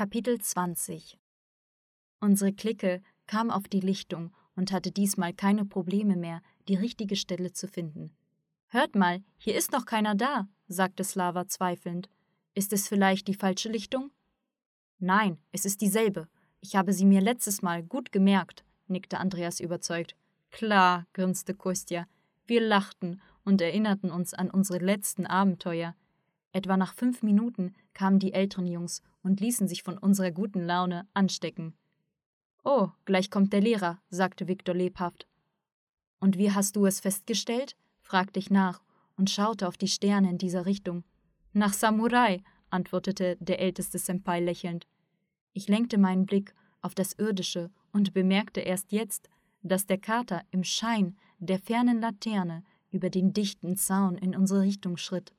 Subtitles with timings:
[0.00, 1.18] Kapitel 20
[2.20, 7.52] Unsere Clique kam auf die Lichtung und hatte diesmal keine Probleme mehr, die richtige Stelle
[7.52, 8.10] zu finden.
[8.68, 12.08] Hört mal, hier ist noch keiner da, sagte Slava zweifelnd.
[12.54, 14.10] Ist es vielleicht die falsche Lichtung?
[15.00, 16.28] Nein, es ist dieselbe.
[16.62, 20.16] Ich habe sie mir letztes Mal gut gemerkt, nickte Andreas überzeugt.
[20.50, 22.06] Klar, grinste Kostja.
[22.46, 25.94] Wir lachten und erinnerten uns an unsere letzten Abenteuer.
[26.52, 31.06] Etwa nach fünf Minuten kamen die älteren Jungs und ließen sich von unserer guten Laune
[31.14, 31.74] anstecken.
[32.64, 35.26] Oh, gleich kommt der Lehrer, sagte Viktor lebhaft.
[36.20, 37.76] Und wie hast du es festgestellt?
[38.02, 38.82] fragte ich nach
[39.16, 41.04] und schaute auf die Sterne in dieser Richtung.
[41.52, 44.86] Nach Samurai, antwortete der älteste Senpai lächelnd.
[45.52, 49.28] Ich lenkte meinen Blick auf das Irdische und bemerkte erst jetzt,
[49.62, 54.96] dass der Kater im Schein der fernen Laterne über den dichten Zaun in unsere Richtung
[54.96, 55.32] schritt.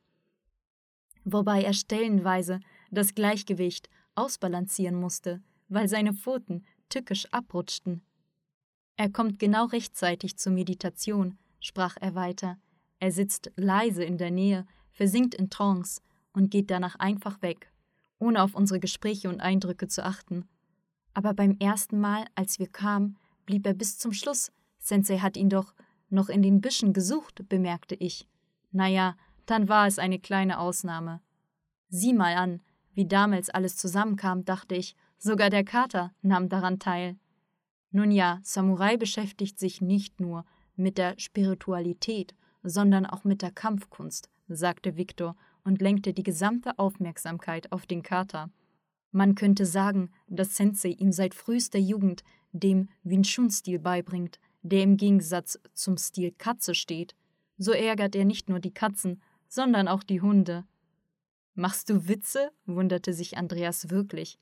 [1.24, 2.60] Wobei er stellenweise
[2.92, 8.02] das Gleichgewicht ausbalancieren musste, weil seine Pfoten tückisch abrutschten.
[8.98, 12.58] Er kommt genau rechtzeitig zur Meditation, sprach er weiter.
[13.00, 16.02] Er sitzt leise in der Nähe, versinkt in Trance
[16.34, 17.72] und geht danach einfach weg,
[18.20, 20.48] ohne auf unsere Gespräche und Eindrücke zu achten.
[21.14, 24.52] Aber beim ersten Mal, als wir kamen, blieb er bis zum Schluss.
[24.78, 25.74] Sensei hat ihn doch
[26.10, 28.28] noch in den Büschen gesucht, bemerkte ich.
[28.72, 31.22] Naja, dann war es eine kleine Ausnahme.
[31.90, 32.62] Sieh mal an,
[32.94, 37.18] wie damals alles zusammenkam, dachte ich, sogar der Kater nahm daran teil.
[37.92, 42.34] Nun ja, Samurai beschäftigt sich nicht nur mit der Spiritualität,
[42.64, 48.50] sondern auch mit der Kampfkunst, sagte Viktor und lenkte die gesamte Aufmerksamkeit auf den Kater.
[49.12, 54.98] Man könnte sagen, dass Sensei ihm seit frühester Jugend dem Wing Chun-Stil beibringt, der im
[54.98, 57.16] Gegensatz zum Stil Katze steht.
[57.58, 60.66] So ärgert er nicht nur die Katzen, sondern auch die Hunde.
[61.62, 62.52] Machst du Witze?
[62.66, 64.40] wunderte sich Andreas wirklich.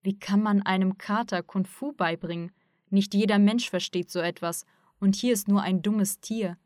[0.00, 2.50] Wie kann man einem Kater Kung Fu beibringen?
[2.88, 4.64] Nicht jeder Mensch versteht so etwas,
[4.98, 6.56] und hier ist nur ein dummes Tier.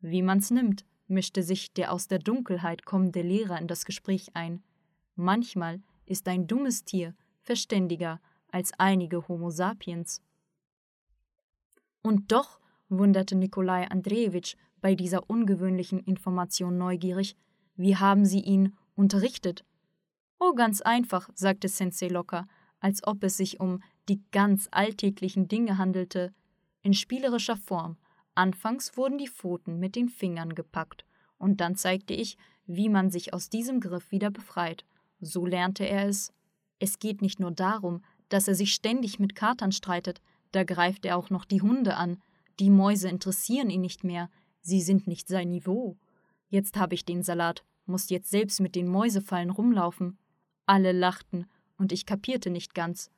[0.00, 4.62] Wie man's nimmt, mischte sich der aus der Dunkelheit kommende Lehrer in das Gespräch ein.
[5.16, 8.20] Manchmal ist ein dummes Tier verständiger
[8.52, 10.22] als einige Homo sapiens.
[12.02, 17.34] Und doch, wunderte Nikolai Andrejewitsch bei dieser ungewöhnlichen Information neugierig,
[17.74, 19.64] wie haben Sie ihn unterrichtet?
[20.38, 22.46] Oh, ganz einfach, sagte Sensei locker,
[22.78, 26.32] als ob es sich um die ganz alltäglichen Dinge handelte.
[26.82, 27.96] In spielerischer Form.
[28.34, 31.04] Anfangs wurden die Pfoten mit den Fingern gepackt,
[31.38, 34.84] und dann zeigte ich, wie man sich aus diesem Griff wieder befreit.
[35.20, 36.32] So lernte er es.
[36.78, 40.20] Es geht nicht nur darum, dass er sich ständig mit Katern streitet,
[40.52, 42.22] da greift er auch noch die Hunde an.
[42.58, 44.30] Die Mäuse interessieren ihn nicht mehr,
[44.60, 45.96] sie sind nicht sein Niveau.
[46.48, 50.18] Jetzt habe ich den Salat, muss jetzt selbst mit den Mäusefallen rumlaufen.
[50.66, 51.46] Alle lachten,
[51.76, 53.10] und ich kapierte nicht ganz,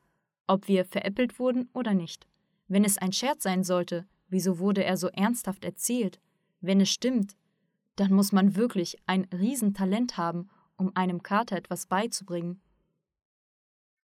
[0.46, 2.26] ob wir veräppelt wurden oder nicht.
[2.68, 6.20] Wenn es ein Scherz sein sollte, wieso wurde er so ernsthaft erzählt?
[6.60, 7.36] Wenn es stimmt,
[7.96, 12.60] dann muss man wirklich ein Riesentalent haben, um einem Kater etwas beizubringen.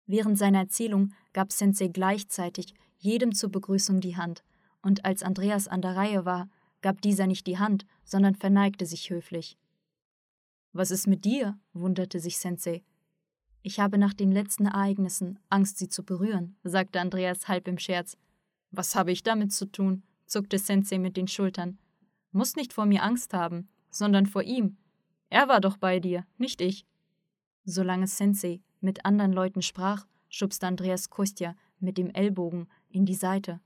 [0.07, 4.43] Während seiner Erzählung gab Sensei gleichzeitig jedem zur Begrüßung die Hand,
[4.81, 6.47] und als Andreas an der Reihe war,
[6.81, 9.57] gab dieser nicht die Hand, sondern verneigte sich höflich.
[10.75, 11.57] Was ist mit dir?
[11.71, 12.83] wunderte sich Sensei.
[13.61, 18.17] Ich habe nach den letzten Ereignissen Angst, sie zu berühren, sagte Andreas halb im Scherz.
[18.71, 20.03] Was habe ich damit zu tun?
[20.25, 21.79] zuckte Sensei mit den Schultern.
[22.33, 24.75] Muss nicht vor mir Angst haben, sondern vor ihm.
[25.29, 26.85] Er war doch bei dir, nicht ich.
[27.63, 33.61] Solange Sensei mit anderen Leuten sprach, schubste Andreas Kostja mit dem Ellbogen in die Seite.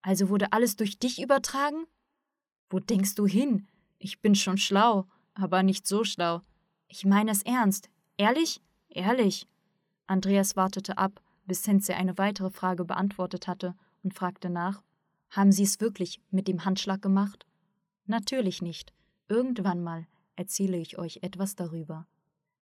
[0.00, 1.84] Also wurde alles durch dich übertragen?
[2.70, 3.68] Wo denkst du hin?
[3.98, 5.06] Ich bin schon schlau,
[5.42, 6.40] aber nicht so schlau.
[6.88, 7.88] Ich meine es ernst.
[8.16, 8.60] Ehrlich?
[8.88, 9.46] Ehrlich.
[10.06, 14.82] Andreas wartete ab, bis Sensei eine weitere Frage beantwortet hatte und fragte nach:
[15.30, 17.46] Haben Sie es wirklich mit dem Handschlag gemacht?
[18.06, 18.92] Natürlich nicht.
[19.28, 20.06] Irgendwann mal
[20.36, 22.06] erzähle ich euch etwas darüber.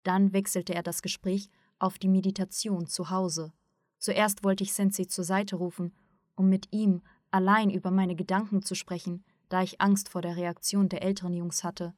[0.03, 3.53] Dann wechselte er das Gespräch auf die Meditation zu Hause.
[3.99, 5.93] Zuerst wollte ich Sensei zur Seite rufen,
[6.35, 7.01] um mit ihm
[7.31, 11.63] allein über meine Gedanken zu sprechen, da ich Angst vor der Reaktion der älteren Jungs
[11.63, 11.93] hatte.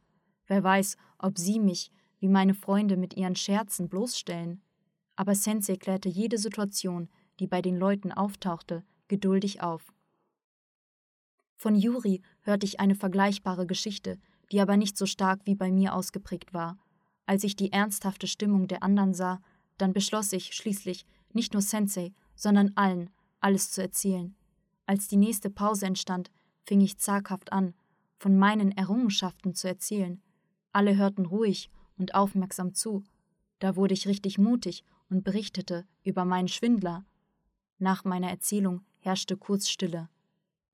[0.50, 4.62] Wer weiß, ob sie mich wie meine Freunde mit ihren Scherzen bloßstellen.
[5.16, 7.08] Aber Sensei klärte jede Situation,
[7.40, 9.94] die bei den Leuten auftauchte, geduldig auf.
[11.56, 14.20] Von Juri hörte ich eine vergleichbare Geschichte,
[14.52, 16.78] die aber nicht so stark wie bei mir ausgeprägt war.
[17.26, 19.42] Als ich die ernsthafte Stimmung der anderen sah,
[19.78, 24.36] dann beschloss ich schließlich, nicht nur Sensei, sondern allen, alles zu erzählen.
[24.88, 26.32] Als die nächste Pause entstand,
[26.66, 27.76] fing ich zaghaft an,
[28.18, 30.22] von meinen Errungenschaften zu erzählen.
[30.72, 33.04] Alle hörten ruhig und aufmerksam zu.
[33.60, 37.06] Da wurde ich richtig mutig und berichtete über meinen Schwindler.
[37.78, 40.10] Nach meiner Erzählung herrschte kurz Stille.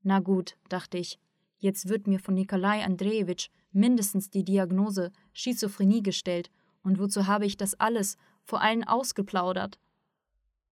[0.03, 1.19] Na gut, dachte ich,
[1.57, 6.51] jetzt wird mir von Nikolai Andrejewitsch mindestens die Diagnose Schizophrenie gestellt,
[6.83, 9.80] und wozu habe ich das alles vor allen ausgeplaudert?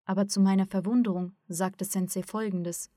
[0.06, 2.92] Aber zu meiner Verwunderung sagte Sensei folgendes.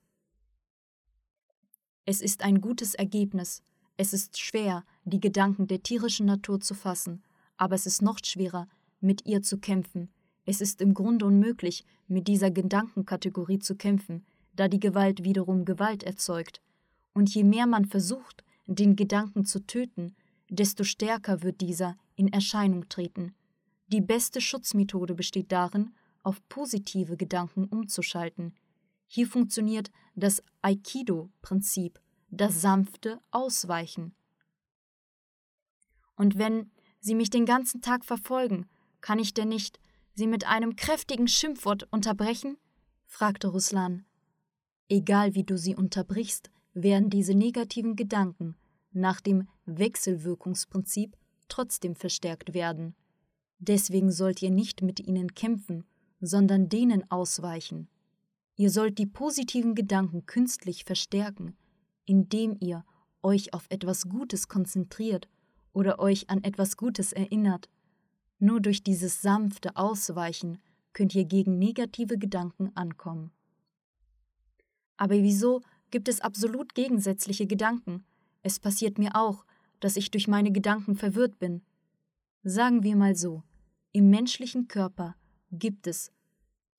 [2.05, 3.63] Es ist ein gutes Ergebnis.
[3.97, 7.23] Es ist schwer, die Gedanken der tierischen Natur zu fassen,
[7.57, 8.69] aber es ist noch schwerer,
[9.01, 10.11] mit ihr zu kämpfen.
[10.45, 16.03] Es ist im Grunde unmöglich, mit dieser Gedankenkategorie zu kämpfen, da die Gewalt wiederum Gewalt
[16.03, 16.61] erzeugt.
[17.15, 20.17] Und je mehr man versucht, den Gedanken zu töten,
[20.51, 23.35] desto stärker wird dieser in Erscheinung treten.
[23.89, 25.95] Die beste Schutzmethode besteht darin,
[26.25, 28.55] auf positive Gedanken umzuschalten.
[29.07, 32.01] Hier funktioniert das Aikido-Prinzip,
[32.31, 34.17] das sanfte Ausweichen.
[36.17, 36.71] Und wenn
[37.01, 38.67] Sie mich den ganzen Tag verfolgen,
[39.01, 39.79] kann ich denn nicht
[40.15, 42.57] Sie mit einem kräftigen Schimpfwort unterbrechen?
[43.07, 44.05] fragte Ruslan.
[44.89, 48.57] Egal wie du sie unterbrichst, werden diese negativen Gedanken
[48.93, 51.17] nach dem Wechselwirkungsprinzip
[51.49, 52.95] trotzdem verstärkt werden.
[53.59, 55.85] Deswegen sollt ihr nicht mit ihnen kämpfen,
[56.21, 57.89] sondern denen ausweichen.
[58.57, 61.57] Ihr sollt die positiven Gedanken künstlich verstärken,
[62.05, 62.85] indem ihr
[63.23, 65.29] euch auf etwas Gutes konzentriert
[65.77, 67.69] oder euch an etwas Gutes erinnert.
[68.39, 70.57] Nur durch dieses sanfte Ausweichen
[70.95, 73.31] könnt ihr gegen negative Gedanken ankommen.
[74.97, 78.07] Aber wieso gibt es absolut gegensätzliche Gedanken?
[78.43, 79.45] Es passiert mir auch,
[79.81, 81.61] dass ich durch meine Gedanken verwirrt bin.
[82.43, 83.43] Sagen wir mal so,
[83.93, 85.15] im menschlichen Körper
[85.53, 86.11] gibt es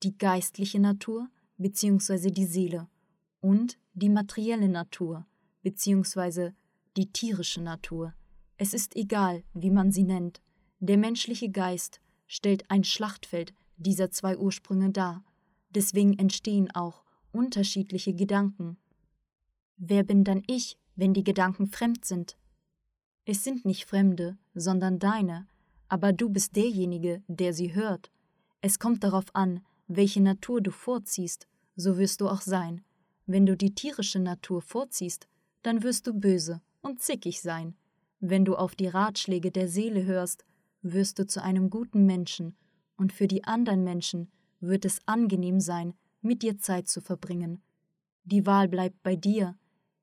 [0.01, 2.31] die geistliche Natur bzw.
[2.31, 2.87] die Seele
[3.41, 5.27] und die materielle Natur
[5.61, 6.53] bzw.
[6.95, 8.15] die tierische Natur.
[8.57, 10.41] Es ist egal, wie man sie nennt.
[10.79, 15.23] Der menschliche Geist stellt ein Schlachtfeld dieser zwei Ursprünge dar.
[15.69, 18.77] Deswegen entstehen auch unterschiedliche Gedanken.
[19.77, 22.37] Wer bin dann ich, wenn die Gedanken fremd sind?
[23.25, 25.47] Es sind nicht Fremde, sondern deine,
[25.87, 28.11] aber du bist derjenige, der sie hört.
[28.61, 32.83] Es kommt darauf an, welche Natur du vorziehst, so wirst du auch sein.
[33.27, 35.27] Wenn du die tierische Natur vorziehst,
[35.61, 37.75] dann wirst du böse und zickig sein.
[38.19, 40.45] Wenn du auf die Ratschläge der Seele hörst,
[40.81, 42.55] wirst du zu einem guten Menschen,
[42.95, 47.61] und für die anderen Menschen wird es angenehm sein, mit dir Zeit zu verbringen.
[48.23, 49.55] Die Wahl bleibt bei dir.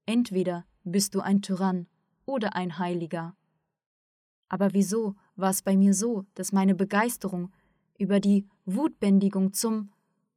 [0.06, 1.88] Entweder bist du ein Tyrann
[2.24, 3.36] oder ein Heiliger.
[4.48, 7.52] Aber wieso war es bei mir so, dass meine Begeisterung
[7.98, 9.90] über die Wutbändigung zum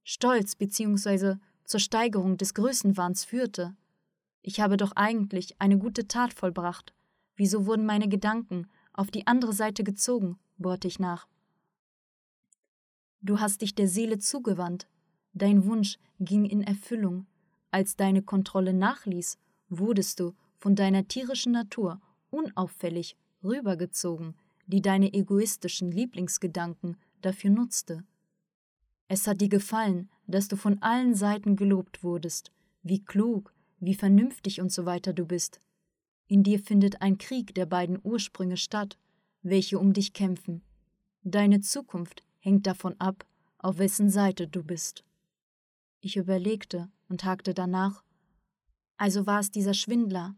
[0.04, 1.36] Stolz bzw.
[1.64, 3.76] zur Steigerung des Größenwahns führte?
[4.42, 6.94] Ich habe doch eigentlich eine gute Tat vollbracht.
[7.38, 10.38] Wieso wurden meine Gedanken auf die andere Seite gezogen?
[10.58, 11.28] bohrte ich nach.
[13.22, 14.88] Du hast dich der Seele zugewandt.
[15.34, 17.28] Dein Wunsch ging in Erfüllung.
[17.70, 19.38] Als deine Kontrolle nachließ,
[19.70, 22.02] wurdest du von deiner tierischen Natur
[22.32, 24.36] unauffällig rübergezogen,
[24.66, 28.04] die deine egoistischen Lieblingsgedanken dafür nutzte.
[29.08, 32.52] Es hat dir gefallen, dass du von allen Seiten gelobt wurdest,
[32.82, 35.60] wie klug, wie vernünftig und so weiter du bist.
[36.28, 38.98] In dir findet ein Krieg der beiden Ursprünge statt,
[39.42, 40.62] welche um dich kämpfen.
[41.24, 43.26] Deine Zukunft hängt davon ab,
[43.60, 45.04] auf wessen Seite du bist.
[46.02, 48.04] Ich überlegte und hakte danach.
[48.98, 50.36] Also war es dieser Schwindler,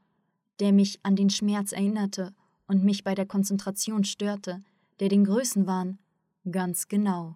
[0.59, 2.33] der mich an den Schmerz erinnerte
[2.67, 4.63] und mich bei der Konzentration störte,
[4.99, 5.97] der den Größenwahn.
[6.49, 7.35] Ganz genau.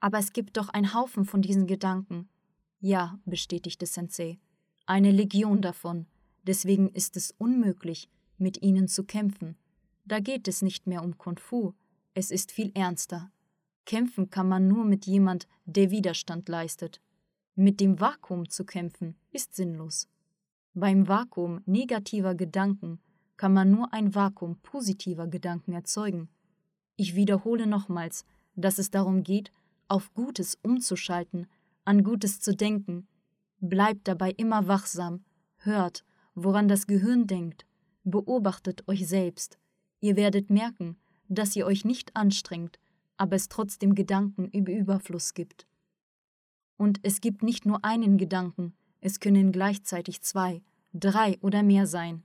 [0.00, 2.28] Aber es gibt doch einen Haufen von diesen Gedanken.
[2.80, 4.38] Ja, bestätigte Sensei.
[4.86, 6.06] Eine Legion davon.
[6.46, 9.56] Deswegen ist es unmöglich, mit ihnen zu kämpfen.
[10.04, 11.74] Da geht es nicht mehr um Kung Fu.
[12.14, 13.30] Es ist viel ernster.
[13.84, 17.00] Kämpfen kann man nur mit jemand, der Widerstand leistet.
[17.56, 20.08] Mit dem Vakuum zu kämpfen, ist sinnlos.
[20.74, 23.00] Beim Vakuum negativer Gedanken
[23.36, 26.28] kann man nur ein Vakuum positiver Gedanken erzeugen.
[26.96, 28.24] Ich wiederhole nochmals,
[28.54, 29.50] dass es darum geht,
[29.88, 31.46] auf Gutes umzuschalten,
[31.84, 33.06] an Gutes zu denken.
[33.60, 35.24] Bleibt dabei immer wachsam,
[35.58, 36.04] hört,
[36.36, 37.66] woran das Gehirn denkt,
[38.04, 39.58] beobachtet euch selbst.
[40.00, 40.96] Ihr werdet merken,
[41.28, 42.78] dass ihr euch nicht anstrengt,
[43.16, 45.66] aber es trotzdem Gedanken über Überfluss gibt.
[46.76, 50.62] Und es gibt nicht nur einen Gedanken, es können gleichzeitig zwei,
[50.92, 52.22] drei oder mehr sein.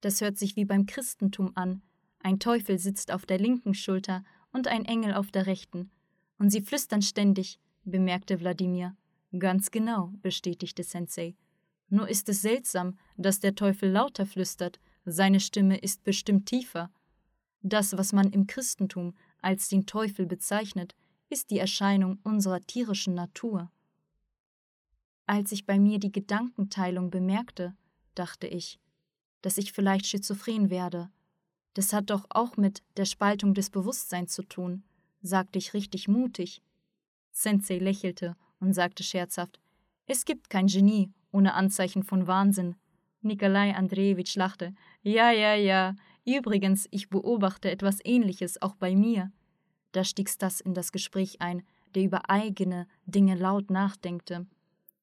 [0.00, 1.82] Das hört sich wie beim Christentum an.
[2.20, 5.90] Ein Teufel sitzt auf der linken Schulter und ein Engel auf der rechten.
[6.38, 8.96] Und sie flüstern ständig, bemerkte Wladimir.
[9.38, 11.34] Ganz genau, bestätigte Sensei.
[11.88, 16.90] Nur ist es seltsam, dass der Teufel lauter flüstert, seine Stimme ist bestimmt tiefer.
[17.62, 20.96] Das, was man im Christentum als den Teufel bezeichnet,
[21.28, 23.70] ist die Erscheinung unserer tierischen Natur.
[25.26, 27.76] Als ich bei mir die Gedankenteilung bemerkte,
[28.14, 28.80] dachte ich,
[29.42, 31.10] dass ich vielleicht schizophren werde.
[31.74, 34.84] Das hat doch auch mit der Spaltung des Bewusstseins zu tun,
[35.22, 36.62] sagte ich richtig mutig.
[37.32, 39.60] Sensei lächelte und sagte scherzhaft,
[40.06, 42.76] es gibt kein Genie ohne Anzeichen von Wahnsinn.
[43.20, 44.74] Nikolai Andrejewitsch lachte.
[45.02, 45.94] Ja, ja, ja.
[46.24, 49.30] Übrigens, ich beobachte etwas Ähnliches auch bei mir.
[49.92, 51.62] Da stieg Stas in das Gespräch ein,
[51.94, 54.46] der über eigene Dinge laut nachdenkte.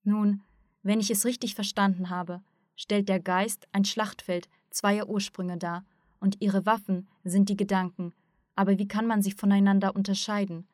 [0.04, 0.42] Nun,
[0.82, 2.42] wenn ich es richtig verstanden habe,
[2.76, 5.86] stellt der Geist ein Schlachtfeld zweier Ursprünge dar,
[6.20, 8.14] und ihre Waffen sind die Gedanken.
[8.56, 10.66] Aber wie kann man sie voneinander unterscheiden?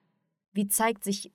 [0.54, 1.32] Wie zeigt sich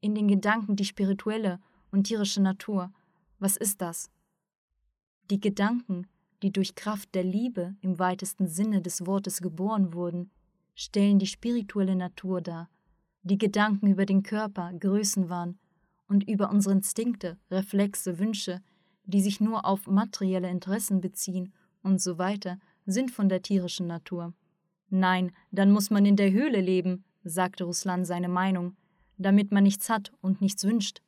[0.00, 2.92] in den Gedanken die spirituelle und tierische Natur?
[3.38, 4.10] Was ist das?
[5.30, 6.06] Die Gedanken,
[6.42, 10.30] die durch Kraft der Liebe im weitesten Sinne des Wortes geboren wurden,
[10.74, 12.68] stellen die spirituelle Natur dar.
[13.22, 15.58] Die Gedanken über den Körper, Größenwahn
[16.08, 18.60] und über unsere Instinkte, Reflexe, Wünsche,
[19.04, 21.52] die sich nur auf materielle Interessen beziehen
[21.82, 24.34] und so weiter, sind von der tierischen Natur.
[24.90, 28.76] Nein, dann muss man in der Höhle leben, sagte Ruslan seine Meinung,
[29.18, 31.02] damit man nichts hat und nichts wünscht.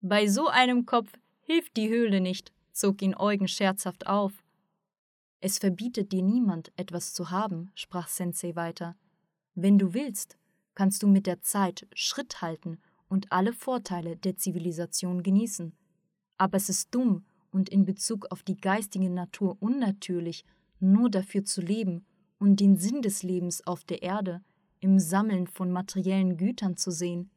[0.00, 1.12] Bei so einem Kopf
[1.50, 4.44] hilft die Höhle nicht, zog ihn Eugen scherzhaft auf.
[5.40, 8.94] Es verbietet dir niemand, etwas zu haben, sprach Sensei weiter.
[9.56, 10.38] Wenn du willst,
[10.74, 12.78] kannst du mit der Zeit Schritt halten
[13.08, 15.74] und alle Vorteile der Zivilisation genießen.
[16.38, 20.44] Aber es ist dumm und in Bezug auf die geistige Natur unnatürlich,
[20.78, 22.06] nur dafür zu leben
[22.38, 24.40] und den Sinn des Lebens auf der Erde
[24.78, 27.28] im Sammeln von materiellen Gütern zu sehen.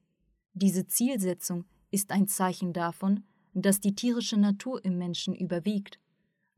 [0.54, 6.00] Diese Zielsetzung ist ein Zeichen davon, dass die tierische Natur im Menschen überwiegt.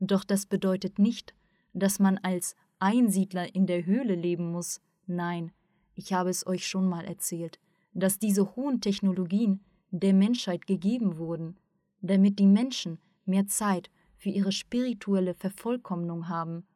[0.00, 1.34] Doch das bedeutet nicht,
[1.72, 4.80] dass man als Einsiedler in der Höhle leben muss.
[5.06, 5.52] Nein,
[5.94, 7.58] ich habe es euch schon mal erzählt
[7.96, 11.56] dass diese hohen Technologien der Menschheit gegeben wurden,
[12.02, 16.66] damit die Menschen mehr Zeit für ihre spirituelle Vervollkommnung haben.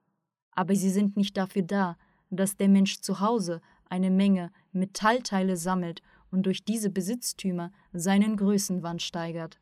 [0.52, 1.98] Aber sie sind nicht dafür da,
[2.30, 3.60] dass der Mensch zu Hause
[3.90, 6.00] eine Menge Metallteile sammelt
[6.30, 9.60] und durch diese Besitztümer seinen Größenwahn steigert.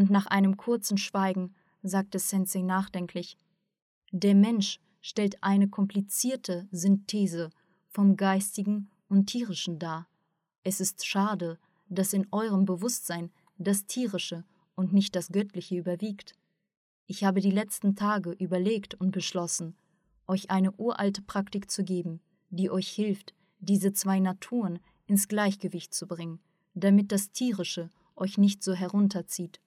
[0.00, 3.36] Und nach einem kurzen Schweigen sagte Sensei nachdenklich:
[4.12, 7.50] Der Mensch stellt eine komplizierte Synthese
[7.86, 10.08] vom Geistigen und Tierischen dar.
[10.62, 11.58] Es ist schade,
[11.90, 16.32] dass in eurem Bewusstsein das Tierische und nicht das Göttliche überwiegt.
[17.06, 19.76] Ich habe die letzten Tage überlegt und beschlossen,
[20.26, 26.06] euch eine uralte Praktik zu geben, die euch hilft, diese zwei Naturen ins Gleichgewicht zu
[26.06, 26.40] bringen,
[26.72, 29.60] damit das Tierische euch nicht so herunterzieht.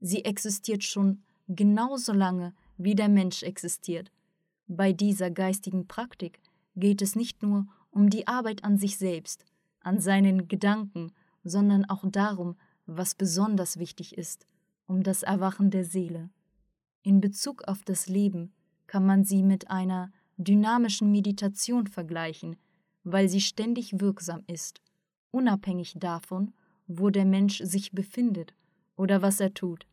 [0.00, 4.12] Sie existiert schon genauso lange, wie der Mensch existiert.
[4.66, 6.40] Bei dieser geistigen Praktik
[6.76, 9.44] geht es nicht nur um die Arbeit an sich selbst,
[9.80, 11.12] an seinen Gedanken,
[11.42, 14.46] sondern auch darum, was besonders wichtig ist,
[14.86, 16.30] um das Erwachen der Seele.
[17.02, 18.52] In Bezug auf das Leben
[18.86, 22.56] kann man sie mit einer dynamischen Meditation vergleichen,
[23.04, 24.80] weil sie ständig wirksam ist,
[25.30, 26.52] unabhängig davon,
[26.86, 28.54] wo der Mensch sich befindet
[28.98, 29.86] oder was er tut.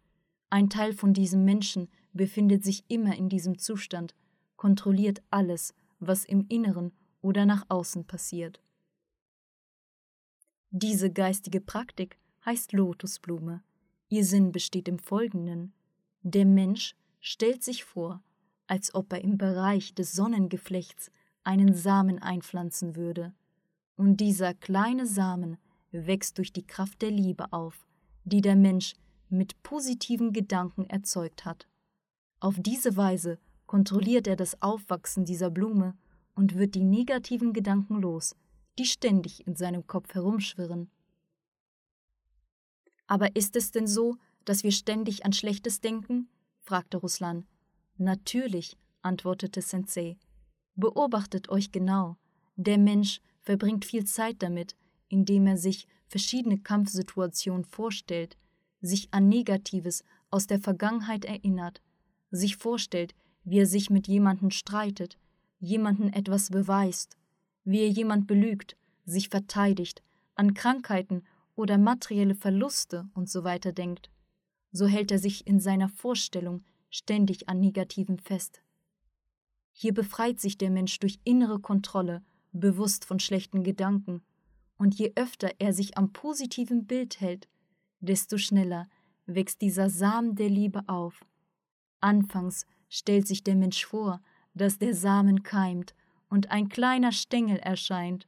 [0.49, 4.13] Ein Teil von diesem Menschen befindet sich immer in diesem Zustand,
[4.57, 8.61] kontrolliert alles, was im Inneren oder nach außen passiert.
[10.71, 13.63] Diese geistige Praktik heißt Lotusblume.
[14.09, 15.73] Ihr Sinn besteht im Folgenden.
[16.21, 18.21] Der Mensch stellt sich vor,
[18.67, 21.11] als ob er im Bereich des Sonnengeflechts
[21.43, 23.33] einen Samen einpflanzen würde.
[23.95, 25.57] Und dieser kleine Samen
[25.91, 27.84] wächst durch die Kraft der Liebe auf,
[28.25, 28.95] die der Mensch
[29.29, 31.67] mit positiven Gedanken erzeugt hat.
[32.39, 35.97] Auf diese Weise kontrolliert er das Aufwachsen dieser Blume
[36.35, 38.35] und wird die negativen Gedanken los,
[38.77, 40.89] die ständig in seinem Kopf herumschwirren.
[43.07, 46.29] Aber ist es denn so, dass wir ständig an Schlechtes denken?
[46.61, 47.45] fragte Ruslan.
[47.97, 50.17] Natürlich, antwortete Sensei.
[50.75, 52.17] Beobachtet euch genau.
[52.55, 54.75] Der Mensch verbringt viel Zeit damit,
[55.07, 58.37] indem er sich verschiedene Kampfsituationen vorstellt,
[58.81, 61.81] sich an Negatives aus der Vergangenheit erinnert,
[62.31, 65.17] sich vorstellt, wie er sich mit jemandem streitet,
[65.59, 67.17] jemanden etwas beweist,
[67.63, 70.03] wie er jemand belügt, sich verteidigt,
[70.35, 71.23] an Krankheiten
[71.55, 74.09] oder materielle Verluste und so weiter denkt,
[74.71, 78.61] so hält er sich in seiner Vorstellung ständig an Negativen fest.
[79.71, 84.21] Hier befreit sich der Mensch durch innere Kontrolle, bewusst von schlechten Gedanken,
[84.77, 87.47] und je öfter er sich am positiven Bild hält,
[87.99, 88.87] desto schneller
[89.25, 91.25] wächst dieser Samen der Liebe auf.
[91.99, 94.21] Anfangs stellt sich der Mensch vor,
[94.53, 95.95] dass der Samen keimt
[96.29, 98.27] und ein kleiner Stängel erscheint.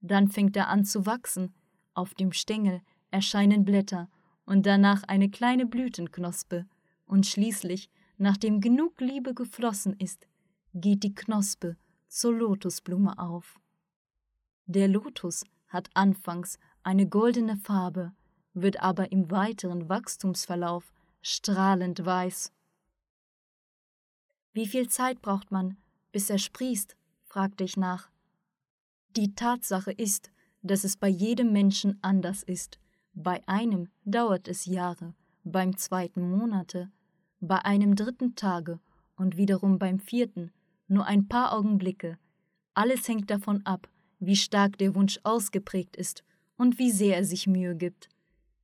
[0.00, 1.54] Dann fängt er an zu wachsen.
[1.94, 4.08] Auf dem Stängel erscheinen Blätter
[4.44, 6.66] und danach eine kleine Blütenknospe.
[7.06, 7.88] Und schließlich,
[8.18, 10.26] nachdem genug Liebe geflossen ist,
[10.74, 11.76] geht die Knospe
[12.08, 13.58] zur Lotusblume auf.
[14.66, 18.12] Der Lotus hat anfangs eine goldene Farbe,
[18.54, 20.92] wird aber im weiteren Wachstumsverlauf
[21.22, 22.52] strahlend weiß.
[24.52, 25.76] Wie viel Zeit braucht man,
[26.12, 26.96] bis er sprießt?
[27.24, 28.10] fragte ich nach.
[29.16, 30.30] Die Tatsache ist,
[30.62, 32.78] dass es bei jedem Menschen anders ist.
[33.12, 36.90] Bei einem dauert es Jahre, beim zweiten Monate,
[37.40, 38.80] bei einem dritten Tage
[39.16, 40.52] und wiederum beim vierten
[40.88, 42.18] nur ein paar Augenblicke.
[42.74, 46.24] Alles hängt davon ab, wie stark der Wunsch ausgeprägt ist
[46.56, 48.08] und wie sehr er sich Mühe gibt.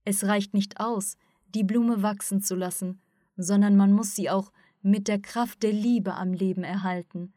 [0.05, 1.17] Es reicht nicht aus,
[1.55, 3.01] die Blume wachsen zu lassen,
[3.37, 7.33] sondern man muss sie auch mit der Kraft der Liebe am Leben erhalten,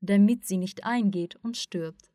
[0.00, 2.10] damit sie nicht eingeht und stirbt.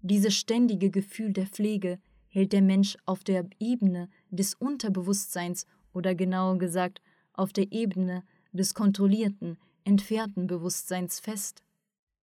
[0.00, 6.58] Dieses ständige Gefühl der Pflege hält der Mensch auf der Ebene des Unterbewusstseins oder genauer
[6.58, 11.62] gesagt auf der Ebene des kontrollierten, entfernten Bewusstseins fest.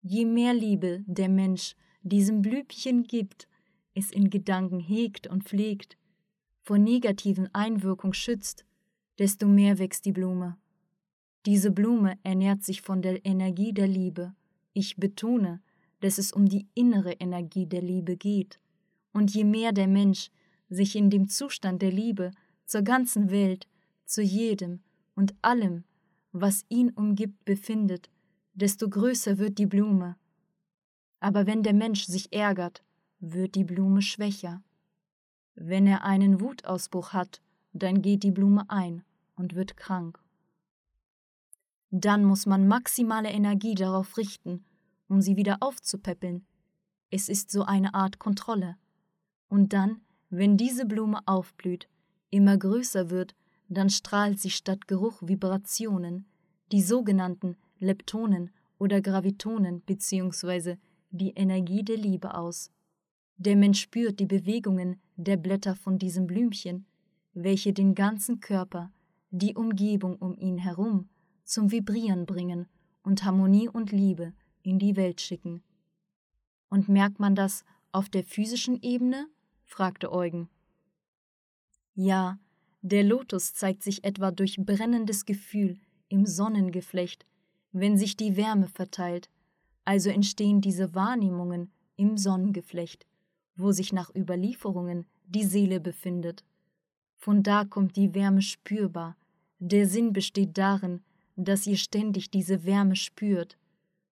[0.03, 3.49] Je mehr Liebe der Mensch diesem Blübchen gibt,
[3.95, 5.97] es in Gedanken hegt und pflegt,
[6.63, 8.65] vor negativen Einwirkungen schützt,
[9.19, 10.57] desto mehr wächst die Blume.
[11.45, 14.35] Diese Blume ernährt sich von der Energie der Liebe.
[14.73, 15.61] Ich betone,
[16.01, 18.61] dass es um die innere Energie der Liebe geht.
[19.13, 20.31] Und je mehr der Mensch
[20.69, 22.31] sich in dem Zustand der Liebe
[22.65, 23.67] zur ganzen Welt,
[24.05, 24.81] zu jedem
[25.15, 25.85] und allem,
[26.33, 28.09] was ihn umgibt, befindet,
[28.55, 30.17] desto größer wird die Blume.
[31.23, 32.83] Aber wenn der Mensch sich ärgert,
[33.21, 34.61] wird die Blume schwächer.
[35.55, 37.41] Wenn er einen Wutausbruch hat,
[37.73, 39.05] dann geht die Blume ein
[39.37, 40.19] und wird krank.
[41.93, 44.64] Dann muss man maximale Energie darauf richten,
[45.07, 46.45] um sie wieder aufzupäppeln.
[47.11, 48.77] Es ist so eine Art Kontrolle.
[49.49, 51.88] Und dann, wenn diese Blume aufblüht,
[52.31, 53.37] immer größer wird,
[53.68, 56.27] dann strahlt sie statt Geruch Vibrationen,
[56.73, 60.79] die sogenannten Leptonen oder Gravitonen bzw.
[61.12, 62.70] die Energie der Liebe aus.
[63.37, 66.87] Der Mensch spürt die Bewegungen der Blätter von diesem Blümchen,
[67.35, 68.90] welche den ganzen Körper,
[69.31, 71.09] die Umgebung um ihn herum,
[71.44, 72.66] zum Vibrieren bringen
[73.03, 75.62] und Harmonie und Liebe in die Welt schicken.
[76.68, 79.27] Und merkt man das auf der physischen Ebene?
[79.64, 80.48] fragte Eugen.
[81.94, 82.38] Ja,
[82.81, 87.27] der Lotus zeigt sich etwa durch brennendes Gefühl im Sonnengeflecht,
[87.72, 89.31] wenn sich die Wärme verteilt,
[89.85, 93.07] also entstehen diese Wahrnehmungen im Sonnengeflecht,
[93.57, 96.45] wo sich nach Überlieferungen die Seele befindet.
[97.16, 99.16] Von da kommt die Wärme spürbar,
[99.59, 101.03] der Sinn besteht darin,
[101.37, 103.57] dass ihr ständig diese Wärme spürt,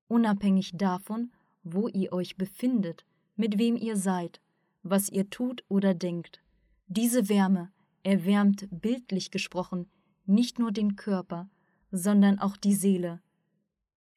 [0.09, 3.05] unabhängig davon, wo ihr euch befindet,
[3.37, 4.41] mit wem ihr seid,
[4.83, 6.41] was ihr tut oder denkt.
[6.87, 7.71] Diese Wärme
[8.03, 9.87] erwärmt bildlich gesprochen
[10.27, 11.49] nicht nur den Körper,
[11.91, 13.21] sondern auch die Seele.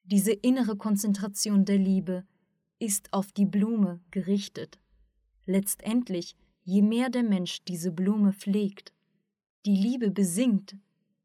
[0.06, 2.24] Diese innere Konzentration der Liebe
[2.78, 4.78] ist auf die Blume gerichtet.
[5.46, 8.92] Letztendlich, je mehr der Mensch diese Blume pflegt,
[9.64, 10.76] die Liebe besingt,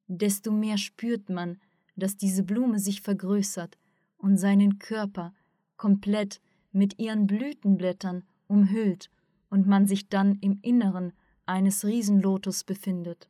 [0.08, 1.60] desto mehr spürt man,
[1.98, 3.78] dass diese Blume sich vergrößert
[4.18, 5.34] und seinen Körper
[5.76, 6.40] komplett
[6.72, 9.10] mit ihren Blütenblättern umhüllt
[9.50, 11.12] und man sich dann im Inneren
[11.46, 13.30] eines Riesenlotus befindet.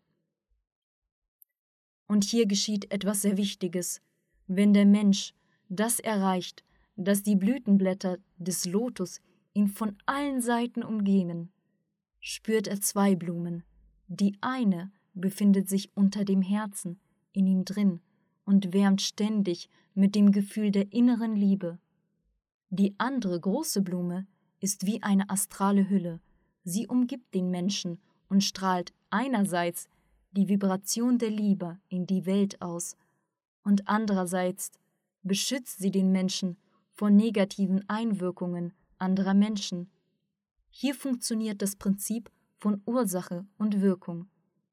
[2.06, 4.02] Und hier geschieht etwas sehr Wichtiges,
[4.46, 5.34] wenn der Mensch
[5.70, 6.64] das erreicht,
[6.96, 9.22] dass die Blütenblätter des Lotus
[9.54, 11.52] ihn von allen Seiten umgeben,
[12.20, 13.64] spürt er zwei Blumen.
[14.08, 17.00] Die eine befindet sich unter dem Herzen,
[17.32, 18.02] in ihm drin,
[18.46, 21.78] und wärmt ständig mit dem Gefühl der inneren Liebe.
[22.70, 24.28] Die andere große Blume
[24.60, 26.20] ist wie eine astrale Hülle.
[26.64, 29.88] Sie umgibt den Menschen und strahlt einerseits
[30.32, 32.96] die Vibration der Liebe in die Welt aus
[33.64, 34.72] und andererseits
[35.30, 36.58] beschützt sie den Menschen
[36.92, 39.90] vor negativen Einwirkungen anderer Menschen.
[40.72, 44.28] Hier funktioniert das Prinzip von Ursache und Wirkung.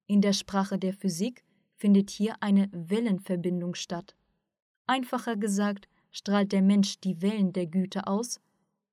[0.07, 1.45] In der Sprache der Physik
[1.77, 4.17] findet hier eine Wellenverbindung statt.
[4.87, 8.41] Einfacher gesagt, strahlt der Mensch die Wellen der Güte aus,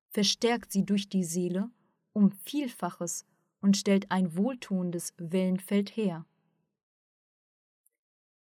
[0.10, 1.72] verstärkt sie durch die Seele
[2.12, 3.26] um Vielfaches
[3.62, 6.26] und stellt ein wohltuendes Wellenfeld her.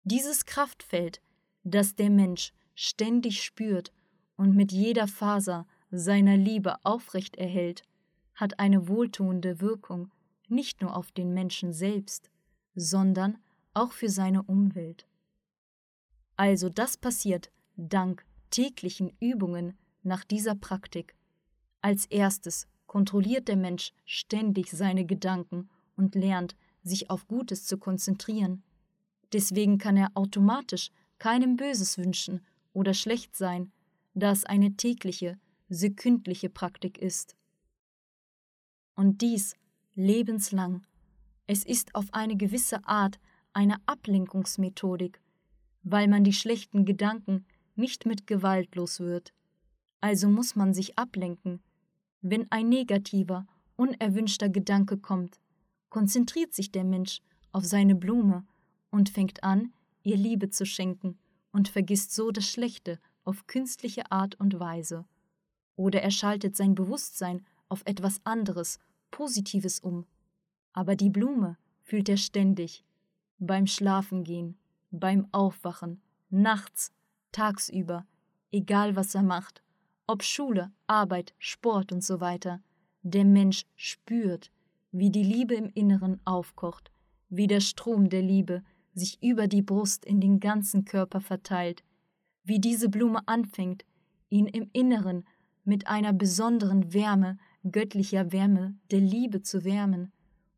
[0.04, 1.20] Dieses Kraftfeld,
[1.62, 3.92] das der Mensch ständig spürt
[4.36, 7.82] und mit jeder Faser seiner Liebe aufrecht erhält,
[8.34, 10.10] hat eine wohltuende Wirkung
[10.48, 12.30] nicht nur auf den Menschen selbst,
[12.74, 13.36] sondern
[13.74, 15.06] auch für seine Umwelt.
[16.36, 21.14] Also das passiert dank täglichen Übungen nach dieser Praktik.
[21.82, 28.62] Als erstes kontrolliert der Mensch ständig seine Gedanken und lernt, sich auf Gutes zu konzentrieren.
[29.34, 32.40] Deswegen kann er automatisch keinem Böses wünschen
[32.72, 33.72] oder schlecht sein,
[34.14, 37.36] da es eine tägliche, sekündliche Praktik ist.
[38.94, 39.54] Und dies
[39.94, 40.86] lebenslang.
[41.46, 43.18] Es ist auf eine gewisse Art
[43.52, 45.20] eine Ablenkungsmethodik,
[45.82, 49.32] weil man die schlechten Gedanken nicht mit Gewalt los wird.
[50.00, 51.62] Also muss man sich ablenken.
[52.20, 55.40] Wenn ein negativer, unerwünschter Gedanke kommt,
[55.88, 57.20] konzentriert sich der Mensch
[57.52, 58.46] auf seine Blume
[58.90, 61.18] und fängt an, ihr Liebe zu schenken
[61.52, 65.04] und vergisst so das Schlechte auf künstliche Art und Weise.
[65.76, 68.78] Oder er schaltet sein Bewusstsein auf etwas anderes,
[69.10, 70.06] Positives um.
[70.72, 72.84] Aber die Blume fühlt er ständig,
[73.38, 74.58] beim Schlafengehen,
[74.90, 76.92] beim Aufwachen, nachts,
[77.32, 78.06] tagsüber,
[78.52, 79.62] egal was er macht,
[80.06, 82.60] ob Schule, Arbeit, Sport und so weiter.
[83.02, 84.50] Der Mensch spürt,
[84.92, 86.90] wie die Liebe im Inneren aufkocht,
[87.28, 88.62] wie der Strom der Liebe
[88.94, 91.82] sich über die Brust in den ganzen Körper verteilt,
[92.44, 93.84] wie diese Blume anfängt,
[94.28, 95.24] ihn im Inneren
[95.64, 97.38] mit einer besonderen Wärme,
[97.70, 100.12] göttlicher Wärme der Liebe zu wärmen,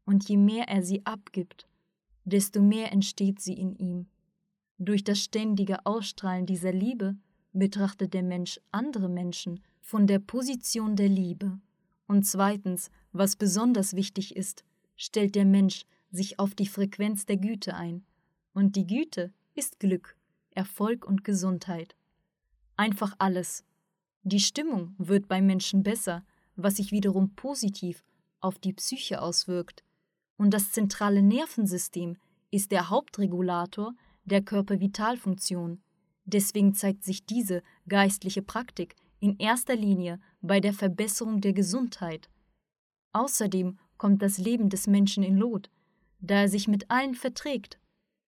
[0.04, 1.68] und je mehr er sie abgibt,
[2.24, 4.06] desto mehr entsteht sie in ihm.
[4.78, 7.16] Durch das ständige Ausstrahlen dieser Liebe
[7.52, 11.60] betrachtet der Mensch andere Menschen von der Position der Liebe.
[12.06, 14.64] Und zweitens, was besonders wichtig ist,
[14.96, 18.04] stellt der Mensch sich auf die Frequenz der Güte ein.
[18.52, 20.16] Und die Güte ist Glück,
[20.50, 21.96] Erfolg und Gesundheit.
[22.76, 23.64] Einfach alles.
[24.22, 26.24] Die Stimmung wird beim Menschen besser,
[26.56, 28.04] was sich wiederum positiv
[28.40, 29.84] auf die Psyche auswirkt.
[30.36, 32.16] Und das zentrale Nervensystem
[32.50, 35.82] ist der Hauptregulator der Körpervitalfunktion.
[36.24, 42.28] Deswegen zeigt sich diese geistliche Praktik in erster Linie bei der Verbesserung der Gesundheit.
[43.12, 45.70] Außerdem kommt das Leben des Menschen in Lot,
[46.20, 47.78] da er sich mit allen verträgt.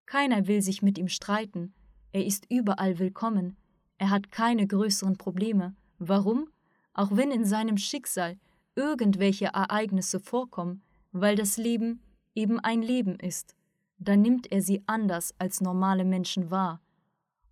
[0.06, 1.74] Keiner will sich mit ihm streiten,
[2.12, 3.56] er ist überall willkommen,
[3.98, 5.74] er hat keine größeren Probleme.
[5.98, 6.48] Warum?
[6.92, 8.38] Auch wenn in seinem Schicksal
[8.76, 12.00] irgendwelche Ereignisse vorkommen, weil das Leben
[12.34, 13.56] eben ein Leben ist
[13.98, 16.80] dann nimmt er sie anders als normale Menschen wahr.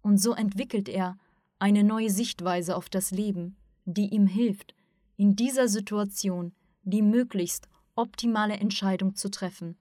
[0.03, 1.19] Und so entwickelt er
[1.59, 4.75] eine neue Sichtweise auf das Leben, die ihm hilft,
[5.17, 9.77] in dieser Situation die möglichst optimale Entscheidung zu treffen,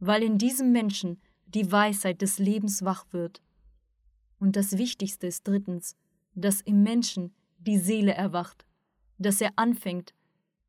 [0.00, 1.20] weil in diesem Menschen
[1.54, 3.42] die Weisheit des Lebens wach wird.
[4.38, 5.96] Und das Wichtigste ist drittens,
[6.34, 8.66] dass im Menschen die Seele erwacht,
[9.18, 10.12] dass er anfängt,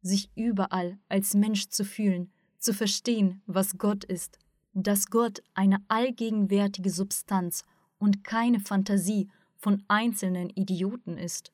[0.02, 4.39] sich überall als Mensch zu fühlen, zu verstehen, was Gott ist
[4.76, 7.63] dass Gott eine allgegenwärtige Substanz
[7.98, 11.54] und keine Fantasie von einzelnen Idioten ist.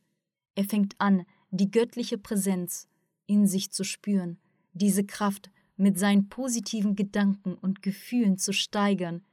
[0.55, 2.87] Er fängt an, die göttliche Präsenz
[3.27, 4.39] in sich zu spüren,
[4.73, 9.23] diese Kraft mit seinen positiven Gedanken und Gefühlen zu steigern.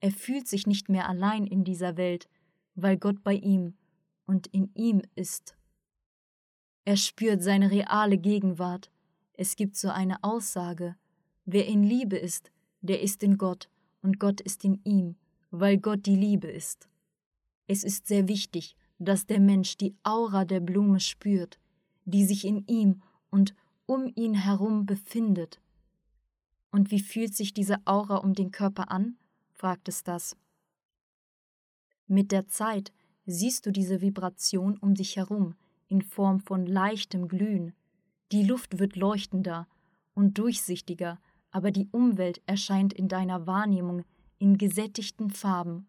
[0.00, 2.28] Er fühlt sich nicht mehr allein in dieser Welt,
[2.74, 3.72] weil Gott bei ihm
[4.26, 5.56] und in ihm ist.
[6.84, 8.90] Er spürt seine reale Gegenwart.
[9.32, 10.94] Es gibt so eine Aussage,
[11.46, 13.70] wer in Liebe ist, der ist in Gott
[14.02, 15.16] und Gott ist in ihm,
[15.50, 16.90] weil Gott die Liebe ist.
[17.66, 21.58] Es ist sehr wichtig, dass der Mensch die Aura der Blume spürt,
[22.04, 23.54] die sich in ihm und
[23.86, 25.60] um ihn herum befindet.
[26.74, 29.16] Und wie fühlt sich diese Aura um den Körper an?
[29.52, 30.36] fragt es das.
[32.08, 32.92] Mit der Zeit
[33.26, 35.54] siehst du diese Vibration um dich herum
[35.86, 37.74] in Form von leichtem Glühen.
[38.32, 39.68] Die Luft wird leuchtender
[40.14, 41.20] und durchsichtiger,
[41.52, 44.02] aber die Umwelt erscheint in deiner Wahrnehmung
[44.38, 45.86] in gesättigten Farben.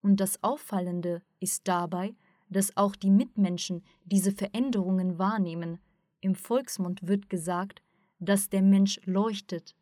[0.00, 2.14] Und das Auffallende ist dabei,
[2.48, 5.78] dass auch die Mitmenschen diese Veränderungen wahrnehmen.
[6.22, 7.82] Im Volksmund wird gesagt,
[8.18, 9.76] dass der Mensch leuchtet.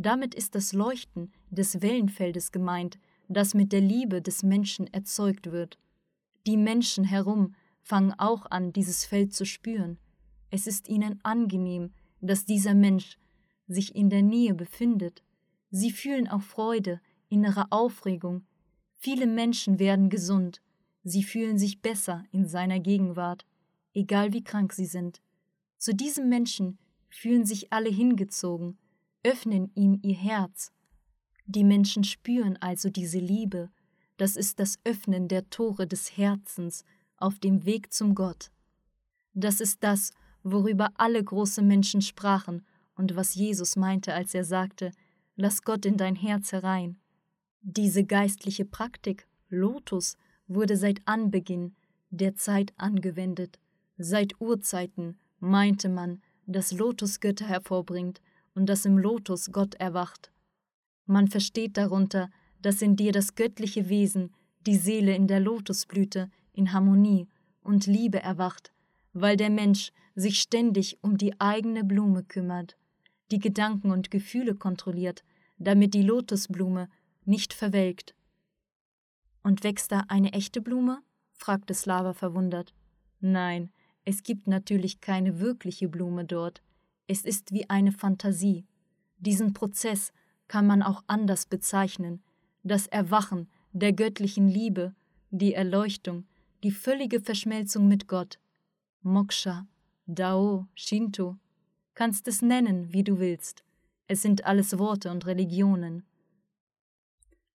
[0.00, 5.76] Damit ist das Leuchten des Wellenfeldes gemeint, das mit der Liebe des Menschen erzeugt wird.
[6.46, 9.98] Die Menschen herum fangen auch an, dieses Feld zu spüren.
[10.50, 13.18] Es ist ihnen angenehm, dass dieser Mensch
[13.66, 15.24] sich in der Nähe befindet.
[15.70, 18.46] Sie fühlen auch Freude, innere Aufregung.
[18.94, 20.62] Viele Menschen werden gesund.
[21.02, 23.44] Sie fühlen sich besser in seiner Gegenwart,
[23.94, 25.20] egal wie krank sie sind.
[25.76, 28.78] Zu diesem Menschen fühlen sich alle hingezogen,
[29.28, 30.72] öffnen ihm ihr Herz.
[31.46, 33.70] Die Menschen spüren also diese Liebe.
[34.16, 36.84] Das ist das Öffnen der Tore des Herzens
[37.18, 38.50] auf dem Weg zum Gott.
[39.34, 40.12] Das ist das,
[40.42, 42.64] worüber alle große Menschen sprachen
[42.96, 44.92] und was Jesus meinte, als er sagte,
[45.36, 46.98] Lass Gott in dein Herz herein.
[47.60, 51.76] Diese geistliche Praktik, Lotus, wurde seit Anbeginn
[52.10, 53.58] der Zeit angewendet,
[54.00, 58.20] Seit Urzeiten meinte man, dass Lotus Götter hervorbringt
[58.58, 60.32] und dass im Lotus Gott erwacht.
[61.06, 62.28] Man versteht darunter,
[62.60, 64.34] dass in dir das göttliche Wesen,
[64.66, 67.28] die Seele in der Lotusblüte, in Harmonie
[67.62, 68.72] und Liebe erwacht,
[69.12, 72.76] weil der Mensch sich ständig um die eigene Blume kümmert,
[73.30, 75.22] die Gedanken und Gefühle kontrolliert,
[75.58, 76.88] damit die Lotusblume
[77.24, 78.16] nicht verwelkt.
[79.44, 80.98] Und wächst da eine echte Blume?
[81.32, 82.74] fragte Slava verwundert.
[83.20, 83.70] Nein,
[84.04, 86.60] es gibt natürlich keine wirkliche Blume dort.
[87.10, 88.66] Es ist wie eine Fantasie.
[89.16, 90.12] Diesen Prozess
[90.46, 92.22] kann man auch anders bezeichnen.
[92.62, 94.94] Das Erwachen der göttlichen Liebe,
[95.30, 96.26] die Erleuchtung,
[96.62, 98.38] die völlige Verschmelzung mit Gott.
[99.02, 99.66] Moksha,
[100.06, 101.38] Dao, Shinto.
[101.94, 103.64] Kannst es nennen, wie du willst.
[104.06, 106.04] Es sind alles Worte und Religionen.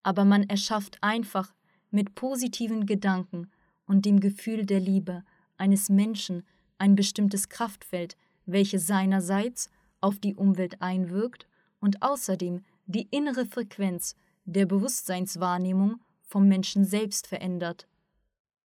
[0.02, 1.54] Aber man erschafft einfach
[1.92, 3.52] mit positiven Gedanken
[3.86, 5.24] und dem Gefühl der Liebe
[5.58, 6.44] eines Menschen
[6.80, 9.70] ein bestimmtes Kraftfeld, welches seinerseits
[10.02, 11.48] auf die Umwelt einwirkt
[11.80, 17.88] und außerdem die innere Frequenz der Bewusstseinswahrnehmung vom Menschen selbst verändert.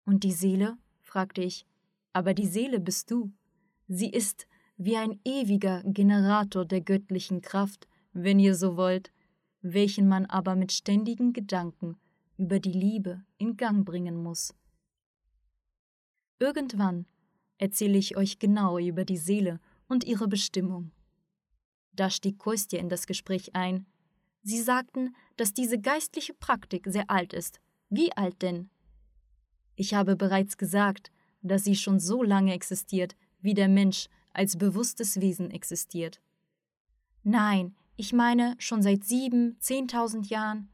[0.05, 0.77] Und die Seele?
[1.01, 1.67] fragte ich.
[2.13, 3.33] Aber die Seele bist du.
[3.89, 9.13] Sie ist wie ein ewiger Generator der göttlichen Kraft, wenn ihr so wollt,
[9.63, 11.97] welchen man aber mit ständigen Gedanken
[12.37, 14.55] über die Liebe in Gang bringen muss.
[16.39, 17.07] Irgendwann
[17.59, 20.91] erzähle ich euch genau über die Seele und ihre Bestimmung.
[21.93, 23.87] Da stieg Kostja in das Gespräch ein.
[24.43, 27.61] Sie sagten, dass diese geistliche Praktik sehr alt ist.
[27.89, 28.71] Wie alt denn?
[29.77, 31.11] Ich habe bereits gesagt,
[31.43, 36.21] dass sie schon so lange existiert, wie der Mensch als bewusstes Wesen existiert.
[37.23, 40.69] Nein, ich meine schon seit sieben, zehntausend Jahren.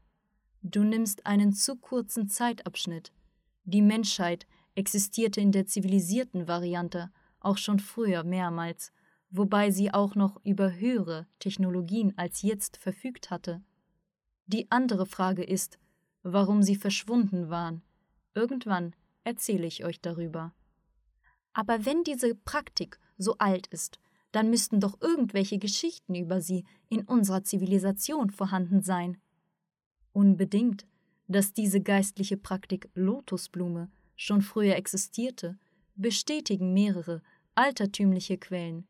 [0.63, 3.11] Du nimmst einen zu kurzen Zeitabschnitt.
[3.63, 8.91] Die Menschheit existierte in der zivilisierten Variante auch schon früher mehrmals,
[9.29, 13.63] wobei sie auch noch über höhere Technologien als jetzt verfügt hatte.
[14.45, 15.79] Die andere Frage ist,
[16.23, 17.81] warum sie verschwunden waren.
[18.33, 20.53] Irgendwann erzähle ich euch darüber.
[21.53, 23.99] Aber wenn diese Praktik so alt ist,
[24.31, 29.17] dann müssten doch irgendwelche Geschichten über sie in unserer Zivilisation vorhanden sein.
[30.13, 30.85] Unbedingt,
[31.27, 33.89] dass diese geistliche Praktik Lotusblume
[34.21, 35.57] schon früher existierte,
[35.95, 37.23] bestätigen mehrere
[37.55, 38.85] altertümliche Quellen.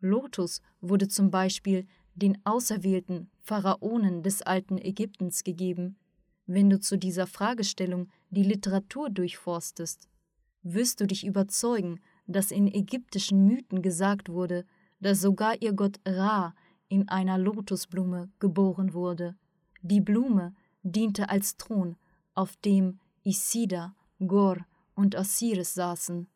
[0.00, 5.96] Lotus wurde zum Beispiel den auserwählten Pharaonen des alten Ägyptens gegeben.
[6.44, 10.10] Wenn du zu dieser Fragestellung die Literatur durchforstest,
[10.62, 14.66] wirst du dich überzeugen, dass in ägyptischen Mythen gesagt wurde,
[15.00, 16.54] dass sogar ihr Gott Ra
[16.88, 19.36] in einer Lotusblume geboren wurde.
[19.80, 21.96] Die Blume diente als Thron,
[22.34, 24.58] auf dem Isida Gor
[24.94, 26.26] und Osiris saßen.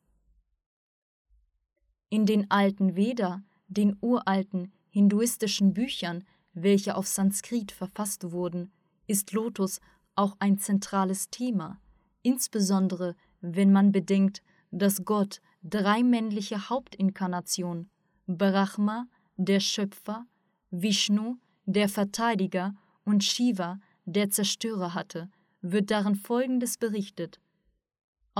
[2.10, 8.72] In den alten Veda, den uralten hinduistischen Büchern, welche auf Sanskrit verfasst wurden,
[9.06, 9.80] ist Lotus
[10.14, 11.80] auch ein zentrales Thema,
[12.22, 17.90] insbesondere wenn man bedenkt, dass Gott drei männliche Hauptinkarnationen,
[18.26, 20.26] Brahma, der Schöpfer,
[20.70, 25.30] Vishnu, der Verteidiger und Shiva, der Zerstörer hatte,
[25.62, 27.40] wird darin Folgendes berichtet.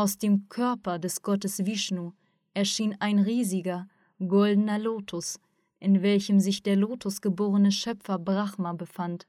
[0.01, 2.13] Aus dem Körper des Gottes Vishnu
[2.55, 3.87] erschien ein riesiger,
[4.19, 5.39] goldener Lotus,
[5.79, 9.27] in welchem sich der lotusgeborene Schöpfer Brahma befand.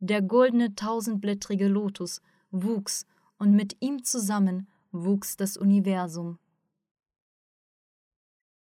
[0.00, 3.06] Der goldene tausendblättrige Lotus wuchs
[3.38, 6.40] und mit ihm zusammen wuchs das Universum.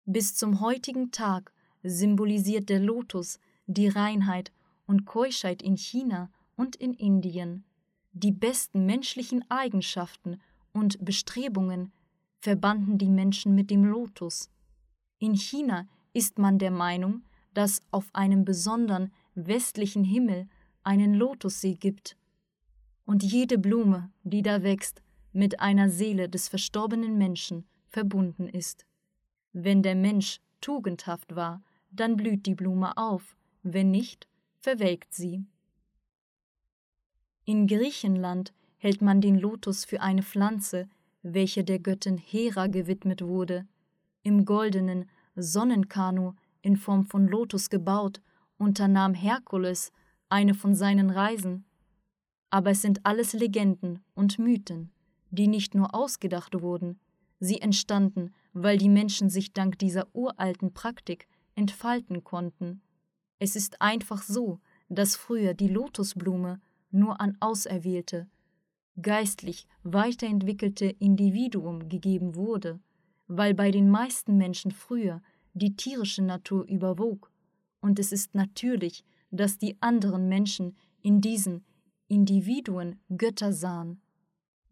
[0.03, 4.51] Bis zum heutigen Tag symbolisiert der Lotus die Reinheit
[4.87, 7.63] und Keuschheit in China und in Indien,
[8.11, 10.41] die besten menschlichen Eigenschaften
[10.73, 11.91] und Bestrebungen
[12.39, 14.49] verbanden die Menschen mit dem Lotus.
[15.19, 20.47] In China ist man der Meinung, dass auf einem besonderen westlichen Himmel
[20.83, 22.17] einen Lotussee gibt
[23.05, 25.01] und jede Blume, die da wächst,
[25.33, 28.85] mit einer Seele des verstorbenen Menschen verbunden ist.
[29.51, 34.27] Wenn der Mensch tugendhaft war, dann blüht die Blume auf, wenn nicht,
[34.59, 35.45] verwelkt sie.
[37.45, 40.89] In Griechenland hält man den Lotus für eine Pflanze,
[41.21, 43.67] welche der Göttin Hera gewidmet wurde.
[44.23, 48.21] Im goldenen Sonnenkanu in Form von Lotus gebaut,
[48.57, 49.91] unternahm Herkules
[50.29, 51.65] eine von seinen Reisen.
[52.49, 54.91] Aber es sind alles Legenden und Mythen,
[55.29, 56.99] die nicht nur ausgedacht wurden,
[57.39, 62.81] sie entstanden, weil die Menschen sich dank dieser uralten Praktik entfalten konnten.
[63.39, 66.59] Es ist einfach so, dass früher die Lotusblume
[66.91, 68.27] nur an Auserwählte,
[69.01, 72.79] geistlich weiterentwickelte Individuum gegeben wurde,
[73.27, 75.21] weil bei den meisten Menschen früher
[75.53, 77.31] die tierische Natur überwog,
[77.81, 81.63] und es ist natürlich, dass die anderen Menschen in diesen
[82.07, 84.01] Individuen Götter sahen.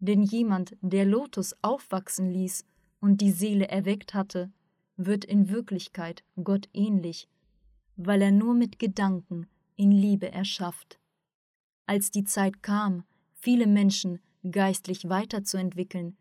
[0.00, 2.64] Denn jemand, der Lotus aufwachsen ließ
[3.00, 4.50] und die Seele erweckt hatte,
[4.96, 7.28] wird in Wirklichkeit Gott ähnlich,
[7.96, 10.98] weil er nur mit Gedanken in Liebe erschafft.
[11.86, 13.04] Als die Zeit kam,
[13.40, 14.20] viele Menschen
[14.50, 16.16] geistlich weiterzuentwickeln,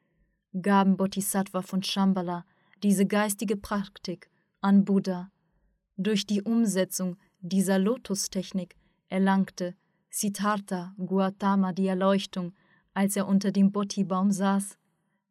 [0.62, 2.46] gaben Bodhisattva von Shambhala
[2.84, 4.30] diese geistige Praktik
[4.62, 5.32] an Buddha.
[5.98, 8.76] Durch die Umsetzung dieser Lotustechnik
[9.10, 9.76] erlangte
[10.10, 12.54] Siddhartha Gautama die Erleuchtung,
[12.94, 14.78] als er unter dem Bodhi-Baum saß.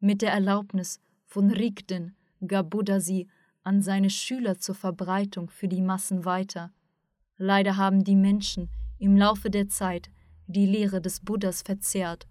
[0.01, 3.29] Mit der Erlaubnis von Rigden gab Buddha sie
[3.63, 6.73] an seine Schüler zur Verbreitung für die Massen weiter.
[7.37, 10.11] Leider haben die Menschen im Laufe der Zeit
[10.47, 12.27] die Lehre des Buddhas verzehrt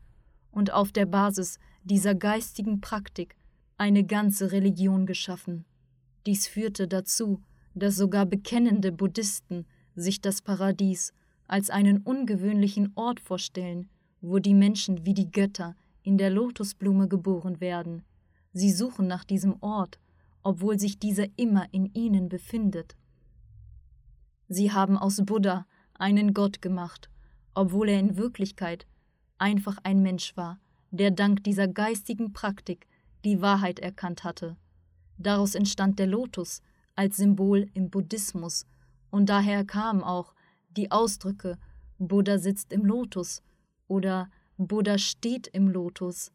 [0.52, 3.36] und auf der Basis dieser geistigen Praktik
[3.78, 5.66] eine ganze Religion geschaffen.
[6.26, 7.42] Dies führte dazu,
[7.74, 11.14] dass sogar bekennende Buddhisten sich das Paradies
[11.48, 13.90] als einen ungewöhnlichen Ort vorstellen,
[14.22, 18.04] wo die Menschen wie die Götter in der Lotusblume geboren werden.
[18.54, 20.00] Sie suchen nach diesem Ort,
[20.42, 22.96] obwohl sich dieser immer in ihnen befindet.
[24.48, 27.10] Sie haben aus Buddha einen Gott gemacht,
[27.56, 28.86] obwohl er in Wirklichkeit
[29.38, 30.60] einfach ein Mensch war,
[30.92, 32.88] der dank dieser geistigen Praktik
[33.24, 34.56] die Wahrheit erkannt hatte.
[35.18, 36.62] Daraus entstand der Lotus
[36.96, 38.66] als Symbol im Buddhismus,
[39.10, 40.34] und daher kamen auch
[40.70, 41.58] die Ausdrücke
[41.98, 43.42] Buddha sitzt im Lotus
[43.88, 46.32] oder Buddha steht im Lotus.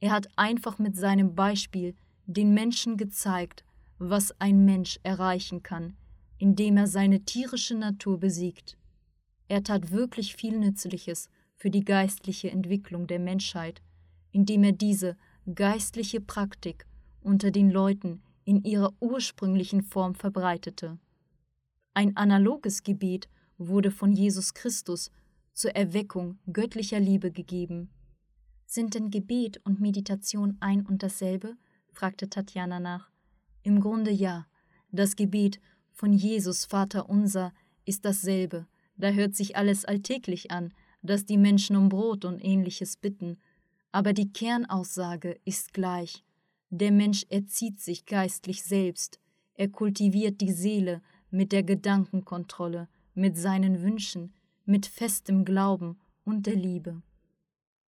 [0.00, 1.94] Er hat einfach mit seinem Beispiel
[2.26, 3.64] den Menschen gezeigt,
[3.98, 5.96] was ein Mensch erreichen kann,
[6.38, 8.78] indem er seine tierische Natur besiegt.
[9.48, 13.82] Er tat wirklich viel Nützliches für die geistliche Entwicklung der Menschheit,
[14.32, 15.16] indem er diese
[15.54, 16.86] geistliche Praktik
[17.20, 20.98] unter den Leuten in ihrer ursprünglichen Form verbreitete.
[21.94, 25.10] Ein analoges Gebet wurde von Jesus Christus
[25.52, 27.90] zur Erweckung göttlicher Liebe gegeben.
[28.66, 31.56] Sind denn Gebet und Meditation ein und dasselbe?
[31.92, 33.10] fragte Tatjana nach.
[33.62, 34.46] Im Grunde ja.
[34.90, 35.60] Das Gebet
[35.92, 37.52] von Jesus Vater unser
[37.84, 38.66] ist dasselbe.
[38.96, 43.38] Da hört sich alles alltäglich an, dass die Menschen um Brot und ähnliches bitten.
[43.92, 46.24] Aber die Kernaussage ist gleich.
[46.70, 49.20] Der Mensch erzieht sich geistlich selbst.
[49.54, 54.32] Er kultiviert die Seele mit der Gedankenkontrolle, mit seinen Wünschen,
[54.64, 57.02] mit festem Glauben und der Liebe.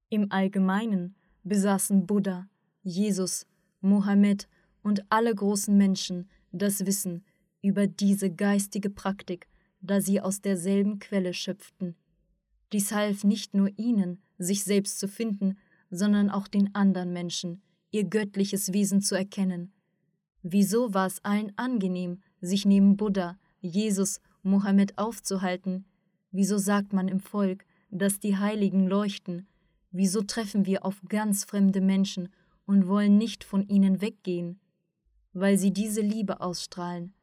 [0.09, 2.49] Im Allgemeinen besaßen Buddha,
[2.83, 3.47] Jesus,
[3.81, 4.49] Mohammed
[4.83, 7.25] und alle großen Menschen das Wissen
[7.63, 9.49] über diese geistige Praktik,
[9.81, 11.97] da sie aus derselben Quelle schöpften.
[12.73, 15.57] Dies half nicht nur ihnen, sich selbst zu finden,
[15.91, 19.73] sondern auch den anderen Menschen, ihr göttliches Wesen zu erkennen.
[20.43, 25.85] Wieso war es allen angenehm, sich neben Buddha, Jesus Mohammed aufzuhalten?
[26.31, 29.47] Wieso sagt man im Volk, dass die Heiligen leuchten?
[29.91, 32.29] Wieso treffen wir auf ganz fremde Menschen
[32.67, 34.61] und wollen nicht von ihnen weggehen?
[35.33, 37.15] Weil sie diese Liebe ausstrahlen,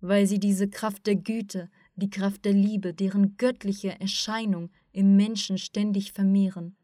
[0.00, 5.58] weil sie diese Kraft der Güte, die Kraft der Liebe, deren göttliche Erscheinung im Menschen
[5.58, 6.76] ständig vermehren.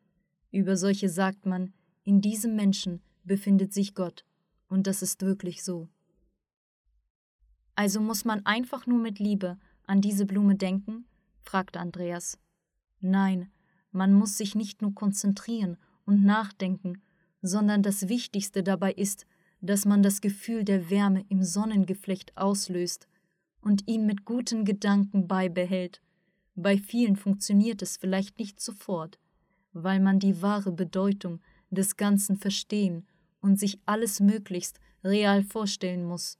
[0.50, 1.72] Über solche sagt man,
[2.04, 4.24] in diesem Menschen befindet sich Gott,
[4.68, 5.88] und das ist wirklich so.
[7.74, 11.06] Also muss man einfach nur mit Liebe an diese Blume denken?
[11.42, 12.38] fragte Andreas.
[13.00, 13.50] Nein,
[13.92, 17.02] man muss sich nicht nur konzentrieren und nachdenken,
[17.42, 19.26] sondern das Wichtigste dabei ist,
[19.60, 23.08] dass man das Gefühl der Wärme im Sonnengeflecht auslöst
[23.60, 26.00] und ihn mit guten Gedanken beibehält.
[26.54, 29.18] Bei vielen funktioniert es vielleicht nicht sofort,
[29.72, 31.40] weil man die wahre Bedeutung
[31.70, 33.06] des Ganzen verstehen
[33.40, 36.38] und sich alles möglichst real vorstellen muss.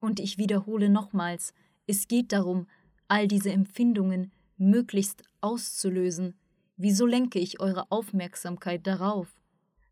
[0.00, 1.52] Und ich wiederhole nochmals,
[1.86, 2.66] es geht darum,
[3.08, 6.34] all diese Empfindungen möglichst auszulösen.
[6.76, 9.28] Wieso lenke ich eure Aufmerksamkeit darauf?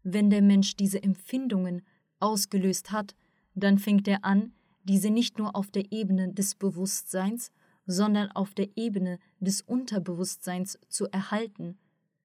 [0.02, 1.82] Wenn der Mensch diese Empfindungen
[2.20, 3.14] ausgelöst hat,
[3.54, 4.52] dann fängt er an,
[4.84, 7.52] diese nicht nur auf der Ebene des Bewusstseins,
[7.86, 11.78] sondern auf der Ebene des Unterbewusstseins zu erhalten.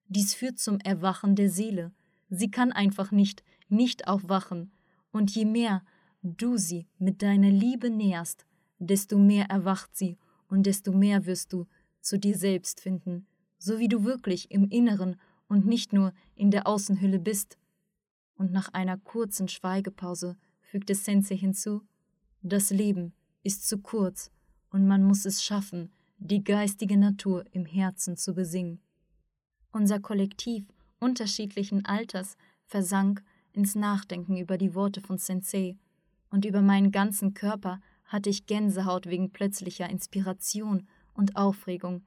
[0.07, 1.91] Dies führt zum Erwachen der Seele.
[2.29, 4.71] Sie kann einfach nicht nicht aufwachen,
[5.11, 5.83] und je mehr
[6.21, 8.45] du sie mit deiner Liebe nährst,
[8.79, 10.17] desto mehr erwacht sie
[10.47, 11.67] und desto mehr wirst du
[12.01, 13.27] zu dir selbst finden,
[13.57, 15.17] so wie du wirklich im Inneren
[15.47, 17.57] und nicht nur in der Außenhülle bist.
[18.35, 21.81] Und nach einer kurzen Schweigepause fügte Sensei hinzu,
[22.41, 23.13] das Leben
[23.43, 24.31] ist zu kurz
[24.69, 28.79] und man muss es schaffen, die geistige Natur im Herzen zu besingen.
[29.71, 30.65] Unser Kollektiv
[30.99, 35.77] unterschiedlichen Alters versank ins Nachdenken über die Worte von Sensei,
[36.29, 42.03] und über meinen ganzen Körper hatte ich Gänsehaut wegen plötzlicher Inspiration und Aufregung.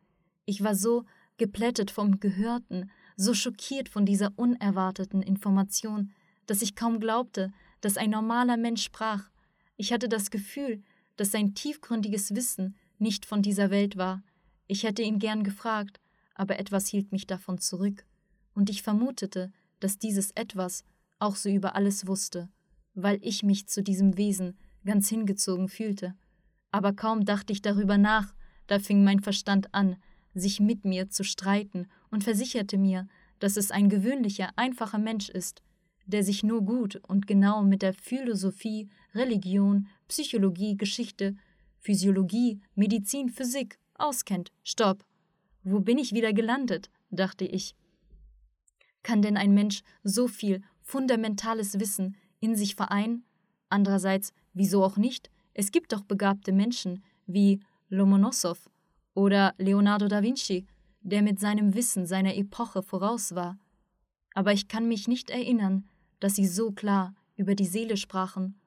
[0.47, 1.05] Ich war so
[1.37, 6.13] geplättet vom Gehörten, so schockiert von dieser unerwarteten Information,
[6.47, 9.31] dass ich kaum glaubte, dass ein normaler Mensch sprach.
[9.77, 10.83] Ich hatte das Gefühl,
[11.17, 14.23] dass sein tiefgründiges Wissen nicht von dieser Welt war.
[14.67, 16.01] Ich hätte ihn gern gefragt,
[16.35, 18.05] aber etwas hielt mich davon zurück,
[18.55, 20.85] und ich vermutete, dass dieses etwas
[21.19, 22.49] auch so über alles wusste,
[22.95, 26.15] weil ich mich zu diesem Wesen ganz hingezogen fühlte.
[26.71, 28.35] Aber kaum dachte ich darüber nach,
[28.67, 29.97] da fing mein Verstand an,
[30.35, 35.63] sich mit mir zu streiten und versicherte mir, dass es ein gewöhnlicher, einfacher Mensch ist,
[36.07, 41.37] der sich nur gut und genau mit der Philosophie, Religion, Psychologie, Geschichte,
[41.81, 44.53] Physiologie, Medizin, Physik auskennt.
[44.65, 45.05] Stopp.
[45.63, 46.91] Wo bin ich wieder gelandet?
[47.11, 47.75] dachte ich.
[49.03, 53.25] Kann denn ein Mensch so viel fundamentales Wissen in sich vereinen?
[53.69, 55.31] Andererseits, wieso auch nicht?
[55.55, 58.59] Es gibt doch begabte Menschen wie Lomonossow
[59.15, 60.67] oder Leonardo da Vinci,
[61.01, 63.59] der mit seinem Wissen seiner Epoche voraus war.
[64.35, 65.89] Aber ich kann mich nicht erinnern,
[66.21, 68.59] dass sie so klar über die Seele sprachen.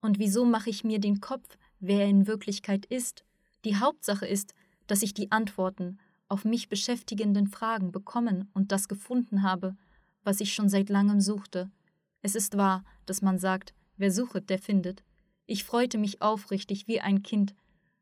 [0.00, 3.24] Und wieso mache ich mir den Kopf, wer er in Wirklichkeit ist?
[3.64, 4.54] Die Hauptsache ist,
[4.86, 5.98] dass ich die Antworten
[6.28, 9.76] auf mich beschäftigenden Fragen bekommen und das gefunden habe,
[10.24, 11.70] was ich schon seit langem suchte.
[12.22, 15.04] Es ist wahr, dass man sagt, wer suchet, der findet.
[15.46, 17.54] Ich freute mich aufrichtig wie ein Kind.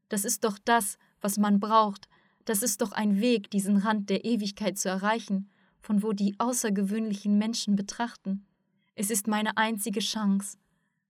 [0.08, 2.08] Das ist doch das, was man braucht.
[2.44, 5.50] Das ist doch ein Weg, diesen Rand der Ewigkeit zu erreichen,
[5.84, 8.46] von wo die außergewöhnlichen Menschen betrachten.
[8.94, 10.56] Es ist meine einzige Chance,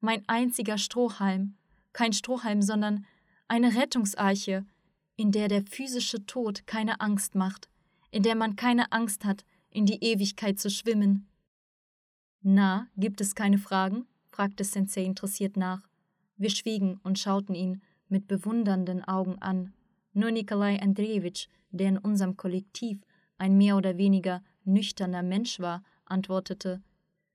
[0.01, 1.55] mein einziger Strohhalm,
[1.93, 3.07] kein Strohhalm, sondern
[3.47, 4.67] eine Rettungsarche,
[5.15, 7.69] in der der physische Tod keine Angst macht,
[8.11, 11.29] in der man keine Angst hat, in die Ewigkeit zu schwimmen.
[12.43, 14.07] Na, gibt es keine Fragen?
[14.27, 15.89] fragte Sensei interessiert nach.
[16.37, 19.73] Wir schwiegen und schauten ihn mit bewundernden Augen an.
[20.15, 23.01] Nur Nikolai Andrejewitsch, der in unserem Kollektiv
[23.39, 26.83] ein mehr oder weniger nüchterner Mensch war, antwortete: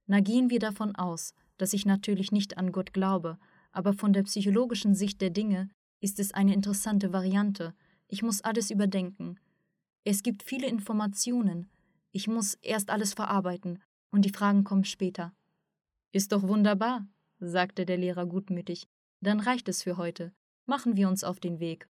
[0.07, 3.37] Na, gehen wir davon aus, dass ich natürlich nicht an Gott glaube,
[3.71, 5.69] aber von der psychologischen Sicht der Dinge
[5.99, 7.73] ist es eine interessante Variante.
[8.07, 9.39] Ich muss alles überdenken.
[10.03, 11.69] Es gibt viele Informationen.
[12.11, 13.79] Ich muss erst alles verarbeiten,
[14.11, 15.33] und die Fragen kommen später.
[16.11, 17.07] Ist doch wunderbar,
[17.39, 18.87] sagte der Lehrer gutmütig.
[19.21, 20.31] Dann reicht es für heute.
[20.65, 21.87] Machen wir uns auf den Weg.